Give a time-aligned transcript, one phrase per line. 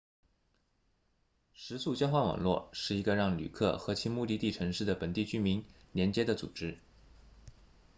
[1.53, 6.79] 食宿交换网络是一个让旅客和其目的地城市的本地居民连接的组织